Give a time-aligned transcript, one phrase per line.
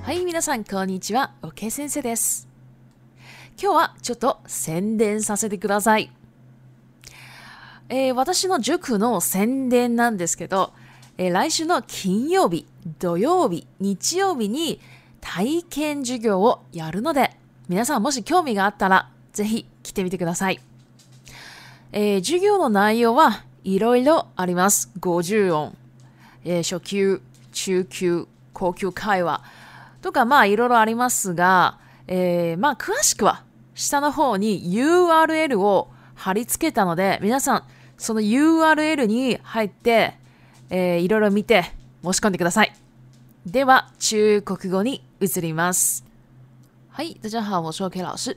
[0.00, 2.48] はい皆さんこんにちは OK 先生です
[3.62, 6.10] 今日はちょっと宣伝させてください、
[7.90, 10.72] えー、私の塾の宣伝なんですけど、
[11.18, 12.66] えー、来週の金曜日
[12.98, 14.80] 土曜日日曜日に
[15.20, 17.30] 体験授業をやるので
[17.66, 20.60] 皆さんもし興味があったら、ぜひ来てみてください。
[21.92, 24.90] えー、授業の内容はいろいろあります。
[25.00, 25.76] 50音、
[26.44, 29.42] えー、初級、中級、高級会話
[30.02, 33.42] とか、まあいろいろありますが、えー、まあ詳しくは
[33.74, 37.62] 下の方に URL を貼り付けたので、皆さん
[37.96, 40.14] その URL に入って、
[40.68, 41.62] えー、いろいろ見て
[42.02, 42.74] 申し込んでください。
[43.46, 46.04] では、中国語に移ります。
[46.96, 48.36] 嗨，大家好，我是 o K 老师。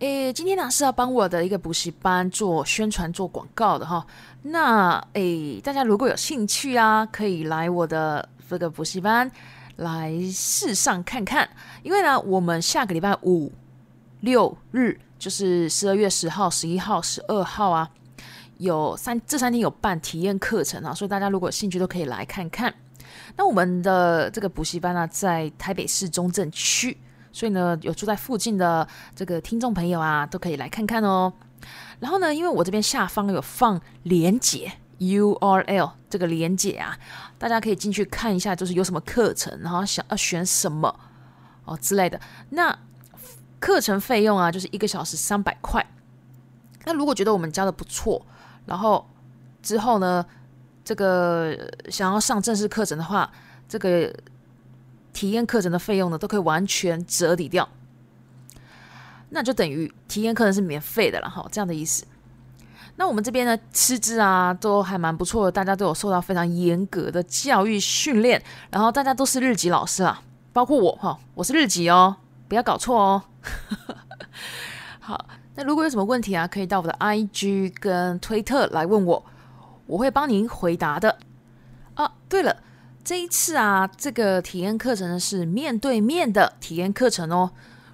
[0.00, 4.06] 诶，今天呢是要帮我的一个补习班做宣传、做广告的哈。
[4.42, 9.30] 那诶，大家如果有兴趣啊，可以来我的这个补习班
[9.76, 11.48] 来试上看看。
[11.82, 13.50] 因为呢，我们下个礼拜五、
[14.20, 17.88] 六日，就是十二月十号、十一号、十二号啊，
[18.58, 22.74] 有三这三天有办体验课程啊，所以大家如果有兴趣都可以来看看。
[23.36, 26.94] 那我们的这个补习班呢，在台北市中正区。
[27.32, 31.32] 所以呢，有住在附近的这个听众朋友啊，都可以来看看哦。
[32.00, 36.96] 然后呢，因为我这边下方有放连接 URL 这个连接啊，
[37.38, 40.94] 大家可以进去看一下，就是有什么课程，然后想要选什么
[41.64, 42.20] 哦之类的。
[42.50, 42.76] 那
[43.60, 45.84] 课程费用啊，就是一个小时三百块。
[46.84, 48.24] 那如果觉得我们教的不错，
[48.66, 49.06] 然后
[49.62, 50.24] 之后呢，
[50.84, 53.30] 这个想要上正式课程的话，
[53.68, 54.12] 这个。
[55.12, 57.68] 体验课程的费用呢，都可以完全折抵掉，
[59.30, 62.04] 那就等于体验课程是免费的了，哈，这样的意思。
[62.96, 68.40] 那我们这边呢，师资啊都还蛮不错的，大家都有受到非常严格的教育训练，
[68.70, 70.20] 然后大家都是日籍老师啊，
[70.52, 72.14] 包括我，哈，我是日籍哦，
[72.48, 73.22] 不要搞错哦。
[75.00, 79.24] 好，那如果有什么问题啊，可以到我的 IG 跟推特来问我，
[79.86, 81.18] 我会帮您回答的。
[81.94, 82.54] 啊，对了。
[83.02, 87.50] 这一次啊，这个体验课程呢是面对面的体验课程哦。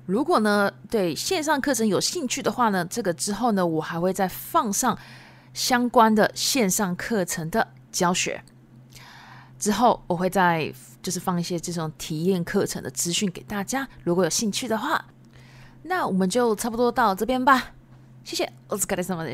[0.06, 4.98] 如果呢对线上课程有兴趣的话呢，这个之后呢，我还会再放上
[5.54, 8.42] 相关的线上课程的教学。
[9.58, 10.72] 之后我会再
[11.02, 13.88] 就是放一些这种体验课程的资讯给大家。
[14.02, 15.06] 如果有兴趣的话，
[15.84, 17.72] 那我们就差不多到这边吧。
[18.24, 19.24] 谢谢，Ozga 的什么